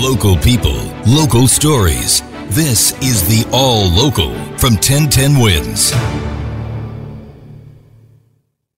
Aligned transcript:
Local 0.00 0.34
people, 0.34 0.80
local 1.06 1.46
stories. 1.46 2.22
This 2.48 2.92
is 3.02 3.20
the 3.28 3.46
All 3.52 3.86
Local 3.90 4.32
from 4.56 4.72
1010 4.72 5.38
Wins. 5.38 5.92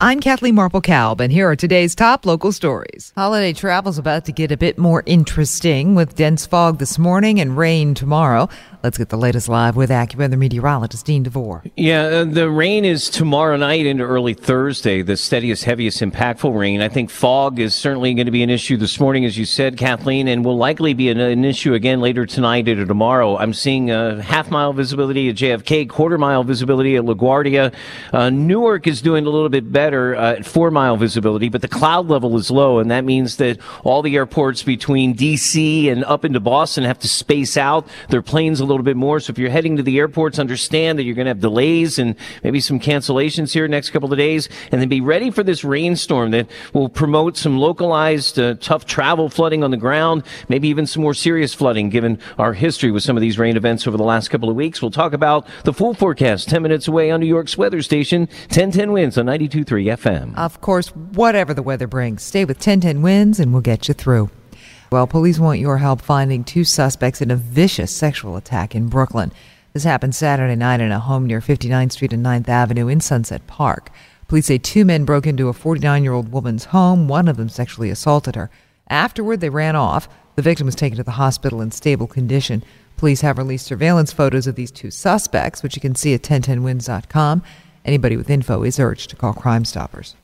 I'm 0.04 0.18
Kathleen 0.18 0.56
Marple 0.56 0.80
Kalb, 0.80 1.20
and 1.20 1.32
here 1.32 1.48
are 1.48 1.54
today's 1.54 1.94
top 1.94 2.26
local 2.26 2.50
stories. 2.50 3.12
Holiday 3.14 3.52
travel's 3.52 3.98
about 3.98 4.24
to 4.24 4.32
get 4.32 4.50
a 4.50 4.56
bit 4.56 4.76
more 4.76 5.04
interesting 5.06 5.94
with 5.94 6.16
dense 6.16 6.44
fog 6.44 6.80
this 6.80 6.98
morning 6.98 7.38
and 7.38 7.56
rain 7.56 7.94
tomorrow. 7.94 8.48
Let's 8.82 8.98
get 8.98 9.10
the 9.10 9.16
latest 9.16 9.48
live 9.48 9.76
with 9.76 9.90
AccuWeather 9.90 10.36
meteorologist 10.36 11.06
Dean 11.06 11.22
DeVore. 11.22 11.62
Yeah, 11.76 12.02
uh, 12.02 12.24
the 12.24 12.50
rain 12.50 12.84
is 12.84 13.08
tomorrow 13.10 13.56
night 13.56 13.86
into 13.86 14.02
early 14.02 14.34
Thursday, 14.34 15.02
the 15.02 15.16
steadiest, 15.16 15.62
heaviest, 15.62 16.00
impactful 16.00 16.58
rain. 16.58 16.80
I 16.80 16.88
think 16.88 17.08
fog 17.08 17.60
is 17.60 17.76
certainly 17.76 18.12
going 18.12 18.26
to 18.26 18.32
be 18.32 18.42
an 18.42 18.50
issue 18.50 18.76
this 18.76 18.98
morning, 18.98 19.24
as 19.24 19.38
you 19.38 19.44
said, 19.44 19.78
Kathleen, 19.78 20.26
and 20.26 20.44
will 20.44 20.56
likely 20.56 20.94
be 20.94 21.10
an, 21.10 21.20
an 21.20 21.44
issue 21.44 21.74
again 21.74 22.00
later 22.00 22.26
tonight 22.26 22.68
or 22.68 22.84
tomorrow. 22.84 23.36
I'm 23.36 23.54
seeing 23.54 23.92
a 23.92 24.20
half 24.20 24.50
mile 24.50 24.72
visibility 24.72 25.28
at 25.28 25.36
JFK, 25.36 25.88
quarter 25.88 26.18
mile 26.18 26.42
visibility 26.42 26.96
at 26.96 27.04
LaGuardia. 27.04 27.72
Uh, 28.12 28.30
Newark 28.30 28.88
is 28.88 29.00
doing 29.00 29.26
a 29.26 29.30
little 29.30 29.48
bit 29.48 29.70
better 29.70 29.91
uh, 29.94 30.32
at 30.38 30.46
four 30.46 30.70
mile 30.70 30.96
visibility, 30.96 31.48
but 31.48 31.62
the 31.62 31.68
cloud 31.68 32.08
level 32.08 32.36
is 32.36 32.50
low, 32.50 32.78
and 32.78 32.90
that 32.90 33.04
means 33.04 33.36
that 33.36 33.58
all 33.84 34.02
the 34.02 34.16
airports 34.16 34.62
between 34.62 35.14
DC 35.14 35.90
and 35.90 36.04
up 36.04 36.24
into 36.24 36.40
Boston 36.40 36.84
have 36.84 36.98
to 37.00 37.08
space 37.08 37.56
out 37.56 37.86
their 38.08 38.22
planes 38.22 38.60
a 38.60 38.64
little 38.64 38.82
bit 38.82 38.96
more. 38.96 39.20
So 39.20 39.30
if 39.30 39.38
you're 39.38 39.50
heading 39.50 39.76
to 39.76 39.82
the 39.82 39.98
airports, 39.98 40.38
understand 40.38 40.98
that 40.98 41.04
you're 41.04 41.14
going 41.14 41.26
to 41.26 41.30
have 41.30 41.40
delays 41.40 41.98
and 41.98 42.14
maybe 42.42 42.60
some 42.60 42.78
cancellations 42.78 43.52
here 43.52 43.66
next 43.68 43.90
couple 43.90 44.12
of 44.12 44.18
days, 44.18 44.48
and 44.70 44.80
then 44.80 44.88
be 44.88 45.00
ready 45.00 45.30
for 45.30 45.42
this 45.42 45.64
rainstorm 45.64 46.30
that 46.30 46.46
will 46.72 46.88
promote 46.88 47.36
some 47.36 47.58
localized 47.58 48.38
uh, 48.38 48.54
tough 48.60 48.86
travel 48.86 49.28
flooding 49.28 49.64
on 49.64 49.70
the 49.70 49.76
ground, 49.76 50.22
maybe 50.48 50.68
even 50.68 50.86
some 50.86 51.02
more 51.02 51.14
serious 51.14 51.54
flooding 51.54 51.88
given 51.88 52.18
our 52.38 52.52
history 52.52 52.90
with 52.90 53.02
some 53.02 53.16
of 53.16 53.20
these 53.20 53.38
rain 53.38 53.56
events 53.56 53.86
over 53.86 53.96
the 53.96 54.04
last 54.04 54.28
couple 54.28 54.48
of 54.48 54.56
weeks. 54.56 54.80
We'll 54.80 54.90
talk 54.90 55.12
about 55.12 55.46
the 55.64 55.72
full 55.72 55.94
forecast 55.94 56.48
10 56.48 56.62
minutes 56.62 56.88
away 56.88 57.10
on 57.10 57.20
New 57.20 57.26
York's 57.26 57.56
weather 57.56 57.82
station, 57.82 58.22
1010 58.48 58.92
Wins 58.92 59.18
on 59.18 59.26
92.3 59.26 59.81
FM. 59.86 60.36
Of 60.36 60.60
course, 60.60 60.88
whatever 60.88 61.54
the 61.54 61.62
weather 61.62 61.86
brings, 61.86 62.22
stay 62.22 62.44
with 62.44 62.56
1010 62.56 63.02
Wins 63.02 63.40
and 63.40 63.52
we'll 63.52 63.62
get 63.62 63.88
you 63.88 63.94
through. 63.94 64.30
Well, 64.90 65.06
police 65.06 65.38
want 65.38 65.58
your 65.58 65.78
help 65.78 66.02
finding 66.02 66.44
two 66.44 66.64
suspects 66.64 67.22
in 67.22 67.30
a 67.30 67.36
vicious 67.36 67.90
sexual 67.90 68.36
attack 68.36 68.74
in 68.74 68.88
Brooklyn. 68.88 69.32
This 69.72 69.84
happened 69.84 70.14
Saturday 70.14 70.54
night 70.54 70.80
in 70.80 70.92
a 70.92 71.00
home 71.00 71.26
near 71.26 71.40
59th 71.40 71.92
Street 71.92 72.12
and 72.12 72.24
9th 72.24 72.48
Avenue 72.48 72.88
in 72.88 73.00
Sunset 73.00 73.46
Park. 73.46 73.90
Police 74.28 74.46
say 74.46 74.58
two 74.58 74.84
men 74.84 75.04
broke 75.04 75.26
into 75.26 75.48
a 75.48 75.54
49 75.54 76.02
year 76.02 76.12
old 76.12 76.30
woman's 76.30 76.66
home. 76.66 77.08
One 77.08 77.28
of 77.28 77.36
them 77.36 77.48
sexually 77.48 77.88
assaulted 77.88 78.34
her. 78.34 78.50
Afterward, 78.88 79.40
they 79.40 79.48
ran 79.48 79.76
off. 79.76 80.08
The 80.36 80.42
victim 80.42 80.66
was 80.66 80.74
taken 80.74 80.96
to 80.98 81.04
the 81.04 81.12
hospital 81.12 81.60
in 81.60 81.70
stable 81.70 82.06
condition. 82.06 82.62
Police 82.96 83.22
have 83.22 83.38
released 83.38 83.66
surveillance 83.66 84.12
photos 84.12 84.46
of 84.46 84.54
these 84.54 84.70
two 84.70 84.90
suspects, 84.90 85.62
which 85.62 85.74
you 85.74 85.80
can 85.80 85.94
see 85.94 86.14
at 86.14 86.22
1010wins.com. 86.22 87.42
Anybody 87.84 88.16
with 88.16 88.30
info 88.30 88.62
is 88.62 88.78
urged 88.78 89.10
to 89.10 89.16
call 89.16 89.32
Crime 89.32 89.64
Stoppers. 89.64 90.14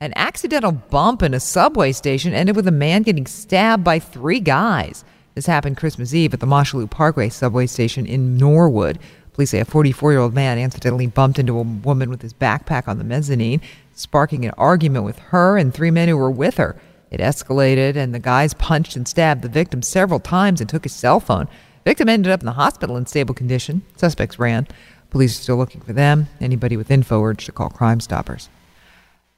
An 0.00 0.12
accidental 0.16 0.72
bump 0.72 1.22
in 1.22 1.32
a 1.32 1.40
subway 1.40 1.92
station 1.92 2.34
ended 2.34 2.56
with 2.56 2.66
a 2.66 2.72
man 2.72 3.02
getting 3.02 3.26
stabbed 3.26 3.84
by 3.84 3.98
three 3.98 4.40
guys. 4.40 5.04
This 5.34 5.46
happened 5.46 5.76
Christmas 5.76 6.12
Eve 6.12 6.34
at 6.34 6.40
the 6.40 6.46
Mosholu 6.46 6.90
Parkway 6.90 7.28
subway 7.28 7.66
station 7.66 8.04
in 8.04 8.36
Norwood. 8.36 8.98
Police 9.32 9.50
say 9.50 9.60
a 9.60 9.64
44 9.64 10.12
year 10.12 10.20
old 10.20 10.34
man 10.34 10.58
accidentally 10.58 11.06
bumped 11.06 11.38
into 11.38 11.58
a 11.58 11.62
woman 11.62 12.10
with 12.10 12.20
his 12.20 12.34
backpack 12.34 12.88
on 12.88 12.98
the 12.98 13.04
mezzanine, 13.04 13.62
sparking 13.94 14.44
an 14.44 14.52
argument 14.58 15.06
with 15.06 15.18
her 15.18 15.56
and 15.56 15.72
three 15.72 15.90
men 15.90 16.08
who 16.08 16.16
were 16.18 16.30
with 16.30 16.58
her. 16.58 16.76
It 17.10 17.20
escalated, 17.20 17.94
and 17.94 18.14
the 18.14 18.18
guys 18.18 18.54
punched 18.54 18.96
and 18.96 19.06
stabbed 19.06 19.42
the 19.42 19.48
victim 19.48 19.82
several 19.82 20.18
times 20.18 20.60
and 20.60 20.68
took 20.68 20.84
his 20.84 20.94
cell 20.94 21.20
phone. 21.20 21.46
Victim 21.84 22.08
ended 22.08 22.32
up 22.32 22.40
in 22.40 22.46
the 22.46 22.52
hospital 22.52 22.96
in 22.96 23.06
stable 23.06 23.34
condition. 23.34 23.82
Suspects 23.96 24.38
ran. 24.38 24.68
Police 25.12 25.38
are 25.38 25.42
still 25.42 25.56
looking 25.56 25.82
for 25.82 25.92
them. 25.92 26.26
Anybody 26.40 26.78
with 26.78 26.90
info 26.90 27.22
urged 27.22 27.44
to 27.44 27.52
call 27.52 27.68
Crime 27.68 28.00
Stoppers. 28.00 28.48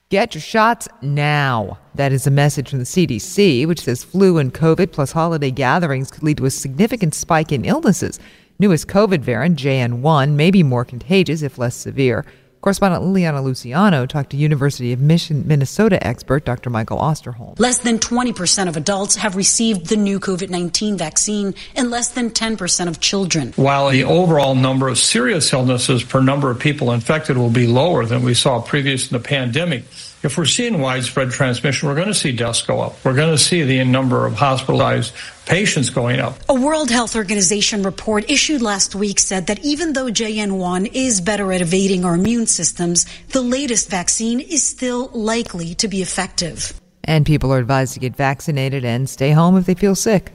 Get 0.09 0.33
your 0.33 0.41
shots 0.41 0.87
now. 1.03 1.79
That 1.97 2.12
is 2.12 2.29
a 2.29 2.31
message 2.31 2.71
from 2.71 2.79
the 2.79 2.85
CDC, 2.85 3.67
which 3.67 3.81
says 3.81 4.05
flu 4.05 4.39
and 4.39 4.55
COVID 4.55 4.93
plus 4.93 5.11
holiday 5.11 5.51
gatherings 5.51 6.12
could 6.12 6.23
lead 6.23 6.37
to 6.37 6.45
a 6.45 6.51
significant 6.51 7.12
spike 7.12 7.51
in 7.51 7.65
illnesses. 7.65 8.21
Newest 8.61 8.87
COVID 8.87 9.23
variant, 9.23 9.59
JN1, 9.59 10.35
may 10.35 10.53
be 10.53 10.62
more 10.62 10.85
contagious 10.85 11.43
if 11.43 11.59
less 11.59 11.75
severe. 11.75 12.25
Correspondent 12.65 13.05
Liliana 13.05 13.45
Luciano 13.45 14.07
talked 14.07 14.31
to 14.31 14.39
University 14.39 14.95
of 14.95 14.99
Mission, 14.99 15.47
Minnesota 15.47 16.03
expert 16.03 16.47
Dr. 16.47 16.71
Michael 16.71 16.97
Osterholm. 16.97 17.61
Less 17.61 17.77
than 17.77 17.99
20% 17.99 18.69
of 18.69 18.79
adults 18.79 19.17
have 19.17 19.37
received 19.37 19.89
the 19.91 19.99
new 19.99 20.19
COVID 20.19 20.49
19 20.49 20.97
vaccine, 20.97 21.55
and 21.77 21.91
less 21.91 22.09
than 22.13 22.31
10% 22.31 22.89
of 22.89 23.01
children. 23.01 23.53
While 23.57 23.91
the 23.91 24.05
overall 24.05 24.55
number 24.55 24.89
of 24.89 24.97
serious 24.97 25.53
illnesses 25.53 26.03
per 26.03 26.23
number 26.23 26.51
of 26.51 26.59
people 26.59 26.91
infected 26.93 27.37
will 27.37 27.51
be 27.51 27.67
lower 27.67 28.07
than 28.07 28.23
we 28.23 28.33
saw 28.33 28.63
previous 28.63 29.13
in 29.13 29.19
the 29.19 29.23
pandemic, 29.23 29.85
if 30.25 30.39
we're 30.39 30.45
seeing 30.45 30.81
widespread 30.81 31.31
transmission, 31.31 31.89
we're 31.89 31.95
going 31.95 32.09
to 32.09 32.15
see 32.15 32.33
deaths 32.33 32.62
go 32.62 32.81
up. 32.81 33.05
We're 33.05 33.15
going 33.15 33.31
to 33.31 33.39
see 33.39 33.62
the 33.62 33.85
number 33.85 34.27
of 34.27 34.35
hospitalized 34.35 35.12
patients 35.47 35.91
going 35.91 36.21
up. 36.21 36.39
A 36.49 36.55
World 36.55 36.91
Health 36.91 37.17
Organization 37.17 37.83
report 37.83 38.31
issued 38.31 38.62
last 38.62 38.95
week 38.95 39.19
said 39.19 39.49
that 39.49 39.65
even 39.65 39.93
though 39.93 40.07
JN1 40.07 40.91
is 40.95 41.21
better 41.21 41.53
at 41.53 41.61
evading 41.61 42.05
our 42.05 42.15
immune 42.15 42.47
systems, 42.47 43.07
the 43.29 43.43
latest 43.43 43.91
vaccine 43.91 44.41
is 44.41 44.62
still 44.62 45.11
likely 45.12 45.75
to 45.77 45.89
be 45.89 46.03
effective. 46.03 46.79
And 47.05 47.27
people 47.27 47.53
are 47.53 47.59
advised 47.59 47.95
to 47.95 48.01
get 48.01 48.17
vaccinated 48.17 48.85
and 48.85 49.09
stay 49.09 49.33
home 49.33 49.56
if 49.56 49.67
they 49.67 49.75
feel 49.75 49.95
sick. 49.95 50.33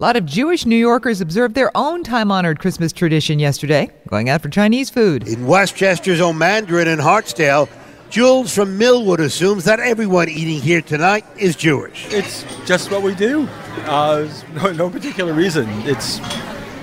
A 0.00 0.02
lot 0.02 0.16
of 0.16 0.26
Jewish 0.26 0.66
New 0.66 0.74
Yorkers 0.74 1.20
observed 1.20 1.54
their 1.54 1.70
own 1.76 2.02
time 2.02 2.32
honored 2.32 2.58
Christmas 2.58 2.92
tradition 2.92 3.38
yesterday, 3.38 3.88
going 4.08 4.28
out 4.28 4.42
for 4.42 4.48
Chinese 4.48 4.90
food. 4.90 5.28
In 5.28 5.46
Westchester's 5.46 6.20
own 6.20 6.38
Mandarin 6.38 6.88
in 6.88 6.98
Hartsdale, 6.98 7.68
Jules 8.12 8.54
from 8.54 8.76
Millwood 8.76 9.20
assumes 9.20 9.64
that 9.64 9.80
everyone 9.80 10.28
eating 10.28 10.60
here 10.60 10.82
tonight 10.82 11.24
is 11.38 11.56
Jewish. 11.56 12.12
It's 12.12 12.44
just 12.66 12.90
what 12.90 13.00
we 13.00 13.14
do. 13.14 13.48
Uh, 13.86 14.28
no, 14.52 14.70
no 14.70 14.90
particular 14.90 15.32
reason. 15.32 15.66
It's 15.86 16.18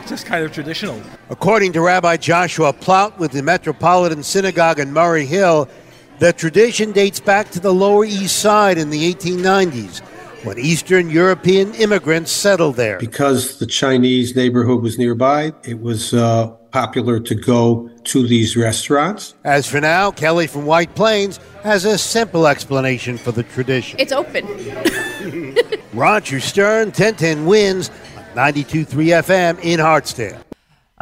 just 0.08 0.26
kind 0.26 0.44
of 0.44 0.52
traditional. 0.52 1.00
According 1.30 1.74
to 1.74 1.81
Rabbi 1.81 2.18
Joshua 2.18 2.74
Plaut 2.74 3.20
with 3.20 3.31
the 3.31 3.44
Metropolitan 3.44 4.24
Synagogue 4.24 4.80
in 4.80 4.92
Murray 4.92 5.28
Hill, 5.28 5.70
the 6.18 6.34
tradition 6.34 6.94
dates 6.94 7.20
back 7.20 7.52
to 7.52 7.60
the 7.60 7.72
Lower 7.72 8.06
East 8.06 8.38
Side 8.38 8.80
in 8.80 8.90
the 8.90 9.14
1890s 9.14 10.00
when 10.44 10.58
Eastern 10.58 11.12
European 11.12 11.76
immigrants 11.76 12.31
settled 12.31 12.76
there. 12.76 12.98
Because 12.98 13.60
the 13.60 13.68
Chinese 13.68 14.36
neighborhood 14.36 14.81
was 14.81 14.98
nearby, 14.98 15.54
it 15.64 15.80
was 15.80 16.12
uh, 16.12 16.56
popular 16.71 17.19
to 17.19 17.36
go 17.36 17.89
to 18.06 18.27
these 18.27 18.56
restaurants. 18.56 19.36
As 19.44 19.68
for 19.68 19.81
now, 19.81 20.12
Kelly 20.12 20.48
from 20.48 20.66
White 20.66 20.94
Plains 20.95 21.39
has 21.63 21.86
a 21.86 21.98
simple 21.98 22.48
explanation 22.48 23.18
for 23.18 23.31
the 23.31 23.44
tradition. 23.44 24.00
It's 24.00 24.12
open. 24.12 24.45
Roger 25.94 26.39
Stern, 26.39 26.88
1010 26.88 27.45
wins 27.45 27.89
on 28.16 28.24
92.3 28.36 28.86
FM 28.86 29.60
in 29.63 29.80
Hartsdale. 29.80 30.42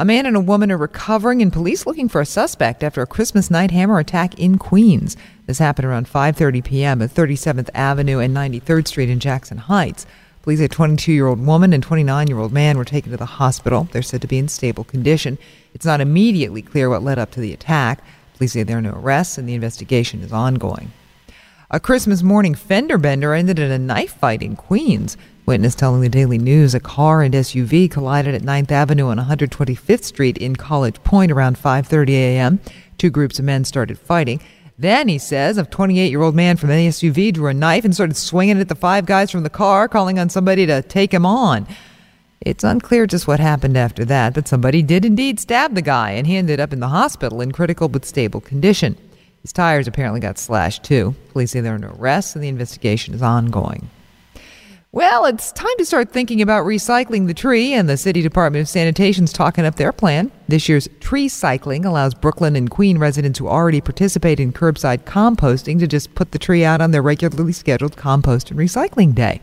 A 0.00 0.04
man 0.04 0.26
and 0.26 0.36
a 0.36 0.40
woman 0.40 0.70
are 0.70 0.76
recovering 0.76 1.42
and 1.42 1.52
police 1.52 1.84
looking 1.84 2.08
for 2.08 2.20
a 2.20 2.26
suspect 2.26 2.84
after 2.84 3.02
a 3.02 3.06
Christmas 3.06 3.50
night 3.50 3.72
hammer 3.72 3.98
attack 3.98 4.38
in 4.38 4.56
Queens. 4.56 5.16
This 5.46 5.58
happened 5.58 5.86
around 5.86 6.06
5:30 6.06 6.64
p.m. 6.64 7.02
at 7.02 7.10
37th 7.10 7.68
Avenue 7.74 8.20
and 8.20 8.36
93rd 8.36 8.86
Street 8.86 9.10
in 9.10 9.18
Jackson 9.18 9.58
Heights. 9.58 10.06
Police 10.42 10.60
say 10.60 10.64
a 10.64 10.68
22-year-old 10.68 11.44
woman 11.44 11.72
and 11.72 11.86
29-year-old 11.86 12.52
man 12.52 12.78
were 12.78 12.84
taken 12.84 13.10
to 13.10 13.16
the 13.16 13.26
hospital. 13.26 13.88
They're 13.92 14.02
said 14.02 14.22
to 14.22 14.28
be 14.28 14.38
in 14.38 14.48
stable 14.48 14.84
condition. 14.84 15.36
It's 15.74 15.86
not 15.86 16.00
immediately 16.00 16.62
clear 16.62 16.88
what 16.88 17.02
led 17.02 17.18
up 17.18 17.30
to 17.32 17.40
the 17.40 17.52
attack. 17.52 18.00
Police 18.36 18.52
say 18.52 18.62
there 18.62 18.78
are 18.78 18.82
no 18.82 18.94
arrests 18.94 19.36
and 19.36 19.48
the 19.48 19.54
investigation 19.54 20.22
is 20.22 20.32
ongoing. 20.32 20.92
A 21.70 21.78
Christmas 21.78 22.22
morning 22.22 22.54
fender 22.54 22.96
bender 22.96 23.34
ended 23.34 23.58
in 23.58 23.70
a 23.70 23.78
knife 23.78 24.14
fight 24.14 24.42
in 24.42 24.56
Queens. 24.56 25.18
Witness 25.44 25.74
telling 25.74 26.00
the 26.00 26.08
Daily 26.08 26.38
News 26.38 26.74
a 26.74 26.80
car 26.80 27.22
and 27.22 27.34
SUV 27.34 27.90
collided 27.90 28.34
at 28.34 28.42
9th 28.42 28.70
Avenue 28.70 29.08
and 29.08 29.20
125th 29.20 30.04
Street 30.04 30.38
in 30.38 30.56
College 30.56 31.02
Point 31.04 31.32
around 31.32 31.58
5:30 31.58 32.10
a.m. 32.10 32.60
Two 32.96 33.10
groups 33.10 33.38
of 33.38 33.44
men 33.44 33.64
started 33.64 33.98
fighting. 33.98 34.40
Then, 34.80 35.08
he 35.08 35.18
says, 35.18 35.58
a 35.58 35.64
28-year-old 35.64 36.36
man 36.36 36.56
from 36.56 36.68
the 36.68 36.86
SUV 36.86 37.32
drew 37.32 37.48
a 37.48 37.54
knife 37.54 37.84
and 37.84 37.92
started 37.92 38.16
swinging 38.16 38.58
it 38.58 38.60
at 38.60 38.68
the 38.68 38.76
five 38.76 39.06
guys 39.06 39.28
from 39.28 39.42
the 39.42 39.50
car, 39.50 39.88
calling 39.88 40.20
on 40.20 40.28
somebody 40.28 40.66
to 40.66 40.82
take 40.82 41.12
him 41.12 41.26
on. 41.26 41.66
It's 42.40 42.62
unclear 42.62 43.08
just 43.08 43.26
what 43.26 43.40
happened 43.40 43.76
after 43.76 44.04
that, 44.04 44.34
but 44.34 44.46
somebody 44.46 44.82
did 44.82 45.04
indeed 45.04 45.40
stab 45.40 45.74
the 45.74 45.82
guy, 45.82 46.12
and 46.12 46.28
he 46.28 46.36
ended 46.36 46.60
up 46.60 46.72
in 46.72 46.78
the 46.78 46.88
hospital 46.88 47.40
in 47.40 47.50
critical 47.50 47.88
but 47.88 48.04
stable 48.04 48.40
condition. 48.40 48.96
His 49.42 49.52
tires 49.52 49.88
apparently 49.88 50.20
got 50.20 50.38
slashed 50.38 50.84
too. 50.84 51.16
Police 51.32 51.50
say 51.50 51.60
there 51.60 51.74
are 51.74 51.78
no 51.78 51.96
arrests, 51.98 52.36
and 52.36 52.44
the 52.44 52.48
investigation 52.48 53.14
is 53.14 53.22
ongoing. 53.22 53.90
Well, 54.90 55.26
it's 55.26 55.52
time 55.52 55.76
to 55.76 55.84
start 55.84 56.12
thinking 56.12 56.40
about 56.40 56.64
recycling 56.64 57.26
the 57.26 57.34
tree, 57.34 57.74
and 57.74 57.86
the 57.86 57.98
City 57.98 58.22
Department 58.22 58.62
of 58.62 58.70
Sanitation's 58.70 59.34
talking 59.34 59.66
up 59.66 59.74
their 59.74 59.92
plan. 59.92 60.32
This 60.48 60.66
year's 60.66 60.88
tree 60.98 61.28
cycling 61.28 61.84
allows 61.84 62.14
Brooklyn 62.14 62.56
and 62.56 62.70
Queen 62.70 62.96
residents 62.96 63.38
who 63.38 63.48
already 63.48 63.82
participate 63.82 64.40
in 64.40 64.50
curbside 64.50 65.04
composting 65.04 65.78
to 65.80 65.86
just 65.86 66.14
put 66.14 66.32
the 66.32 66.38
tree 66.38 66.64
out 66.64 66.80
on 66.80 66.92
their 66.92 67.02
regularly 67.02 67.52
scheduled 67.52 67.98
compost 67.98 68.50
and 68.50 68.58
recycling 68.58 69.14
day. 69.14 69.42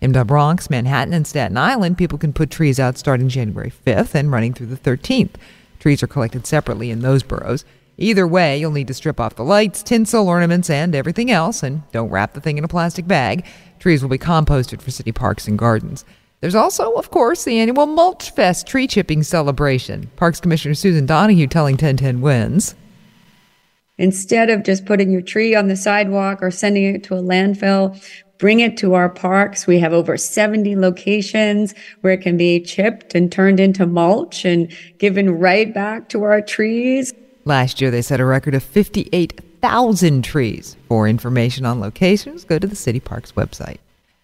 In 0.00 0.12
the 0.12 0.24
Bronx, 0.24 0.70
Manhattan, 0.70 1.12
and 1.12 1.26
Staten 1.26 1.56
Island, 1.56 1.98
people 1.98 2.16
can 2.16 2.32
put 2.32 2.50
trees 2.50 2.78
out 2.78 2.96
starting 2.96 3.28
January 3.28 3.72
5th 3.84 4.14
and 4.14 4.30
running 4.30 4.54
through 4.54 4.66
the 4.66 4.76
13th. 4.76 5.34
Trees 5.80 6.04
are 6.04 6.06
collected 6.06 6.46
separately 6.46 6.92
in 6.92 7.00
those 7.00 7.24
boroughs. 7.24 7.64
Either 7.96 8.26
way, 8.26 8.58
you'll 8.58 8.72
need 8.72 8.88
to 8.88 8.94
strip 8.94 9.20
off 9.20 9.36
the 9.36 9.44
lights, 9.44 9.82
tinsel, 9.82 10.28
ornaments, 10.28 10.68
and 10.68 10.94
everything 10.94 11.30
else, 11.30 11.62
and 11.62 11.82
don't 11.92 12.10
wrap 12.10 12.34
the 12.34 12.40
thing 12.40 12.58
in 12.58 12.64
a 12.64 12.68
plastic 12.68 13.06
bag. 13.06 13.44
Trees 13.84 14.00
will 14.00 14.08
be 14.08 14.16
composted 14.16 14.80
for 14.80 14.90
city 14.90 15.12
parks 15.12 15.46
and 15.46 15.58
gardens. 15.58 16.06
There's 16.40 16.54
also, 16.54 16.94
of 16.94 17.10
course, 17.10 17.44
the 17.44 17.58
annual 17.58 17.84
Mulch 17.84 18.30
Fest 18.30 18.66
tree 18.66 18.86
chipping 18.86 19.22
celebration. 19.22 20.10
Parks 20.16 20.40
Commissioner 20.40 20.72
Susan 20.72 21.04
Donoghue 21.04 21.46
telling 21.48 21.74
1010 21.74 22.22
Wins. 22.22 22.74
Instead 23.98 24.48
of 24.48 24.62
just 24.62 24.86
putting 24.86 25.10
your 25.10 25.20
tree 25.20 25.54
on 25.54 25.68
the 25.68 25.76
sidewalk 25.76 26.42
or 26.42 26.50
sending 26.50 26.94
it 26.94 27.04
to 27.04 27.14
a 27.14 27.20
landfill, 27.20 28.02
bring 28.38 28.60
it 28.60 28.78
to 28.78 28.94
our 28.94 29.10
parks. 29.10 29.66
We 29.66 29.80
have 29.80 29.92
over 29.92 30.16
70 30.16 30.76
locations 30.76 31.74
where 32.00 32.14
it 32.14 32.22
can 32.22 32.38
be 32.38 32.60
chipped 32.60 33.14
and 33.14 33.30
turned 33.30 33.60
into 33.60 33.84
mulch 33.84 34.46
and 34.46 34.74
given 34.96 35.38
right 35.38 35.74
back 35.74 36.08
to 36.08 36.22
our 36.22 36.40
trees. 36.40 37.12
Last 37.44 37.82
year, 37.82 37.90
they 37.90 38.00
set 38.00 38.18
a 38.18 38.24
record 38.24 38.54
of 38.54 38.62
58,000 39.64 40.22
trees. 40.22 40.76
For 40.88 41.08
information 41.08 41.64
on 41.64 41.80
locations, 41.80 42.44
go 42.44 42.58
to 42.58 42.66
the 42.66 42.76
City 42.76 43.00
Parks 43.00 43.32
website. 43.32 43.78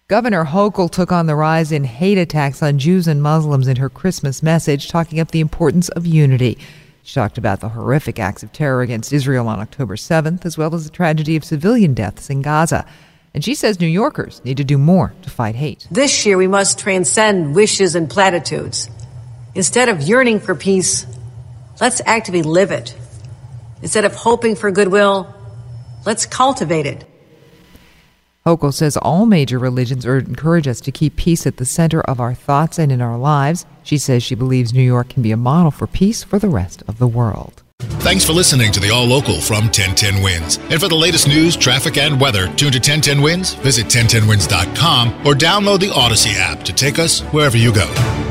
Governor 0.07 0.45
Hochul 0.45 0.91
took 0.91 1.11
on 1.11 1.25
the 1.25 1.35
rise 1.35 1.71
in 1.71 1.83
hate 1.83 2.19
attacks 2.19 2.61
on 2.61 2.77
Jews 2.77 3.07
and 3.07 3.23
Muslims 3.23 3.67
in 3.67 3.77
her 3.77 3.89
Christmas 3.89 4.43
message, 4.43 4.87
talking 4.87 5.19
up 5.19 5.31
the 5.31 5.39
importance 5.39 5.89
of 5.89 6.05
unity. 6.05 6.59
She 7.01 7.15
talked 7.15 7.39
about 7.39 7.59
the 7.59 7.69
horrific 7.69 8.19
acts 8.19 8.43
of 8.43 8.53
terror 8.53 8.83
against 8.83 9.11
Israel 9.11 9.47
on 9.47 9.59
October 9.59 9.95
7th, 9.95 10.45
as 10.45 10.59
well 10.59 10.75
as 10.75 10.83
the 10.83 10.91
tragedy 10.91 11.35
of 11.35 11.43
civilian 11.43 11.95
deaths 11.95 12.29
in 12.29 12.43
Gaza. 12.43 12.85
And 13.33 13.43
she 13.43 13.55
says 13.55 13.79
New 13.79 13.87
Yorkers 13.87 14.45
need 14.45 14.57
to 14.57 14.63
do 14.63 14.77
more 14.77 15.11
to 15.23 15.29
fight 15.31 15.55
hate. 15.55 15.87
This 15.89 16.23
year, 16.23 16.37
we 16.37 16.47
must 16.47 16.77
transcend 16.77 17.55
wishes 17.55 17.95
and 17.95 18.07
platitudes. 18.07 18.91
Instead 19.55 19.89
of 19.89 20.03
yearning 20.03 20.39
for 20.39 20.53
peace, 20.53 21.07
let's 21.79 21.99
actively 22.05 22.43
live 22.43 22.69
it. 22.69 22.95
Instead 23.81 24.05
of 24.05 24.13
hoping 24.13 24.55
for 24.55 24.71
goodwill, 24.71 25.33
let's 26.05 26.25
cultivate 26.25 26.85
it. 26.85 27.05
Hochul 28.45 28.73
says 28.73 28.97
all 28.97 29.27
major 29.27 29.59
religions 29.59 30.03
encourage 30.05 30.67
us 30.67 30.81
to 30.81 30.91
keep 30.91 31.15
peace 31.15 31.45
at 31.45 31.57
the 31.57 31.65
center 31.65 32.01
of 32.01 32.19
our 32.19 32.33
thoughts 32.33 32.79
and 32.79 32.91
in 32.91 32.99
our 33.01 33.17
lives. 33.17 33.65
She 33.83 33.99
says 33.99 34.23
she 34.23 34.33
believes 34.33 34.73
New 34.73 34.81
York 34.81 35.09
can 35.09 35.21
be 35.21 35.31
a 35.31 35.37
model 35.37 35.69
for 35.69 35.85
peace 35.85 36.23
for 36.23 36.39
the 36.39 36.49
rest 36.49 36.81
of 36.87 36.97
the 36.97 37.07
world. 37.07 37.61
Thanks 38.01 38.25
for 38.25 38.33
listening 38.33 38.71
to 38.71 38.79
the 38.79 38.89
All 38.89 39.05
Local 39.05 39.39
from 39.39 39.65
1010 39.65 40.23
Wins. 40.23 40.57
And 40.57 40.79
for 40.79 40.87
the 40.87 40.95
latest 40.95 41.27
news, 41.27 41.55
traffic, 41.55 41.97
and 41.97 42.19
weather, 42.19 42.47
tune 42.55 42.71
to 42.71 42.79
1010 42.79 43.21
Wins, 43.21 43.53
visit 43.55 43.87
1010wins.com, 43.87 45.25
or 45.25 45.33
download 45.33 45.79
the 45.79 45.89
Audacy 45.89 46.33
app 46.37 46.63
to 46.63 46.73
take 46.73 46.97
us 46.97 47.21
wherever 47.31 47.57
you 47.57 47.73
go. 47.73 48.30